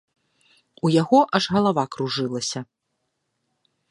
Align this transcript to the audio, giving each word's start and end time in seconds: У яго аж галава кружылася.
У 0.87 0.89
яго 1.01 1.19
аж 1.39 1.43
галава 1.57 1.83
кружылася. 1.97 2.59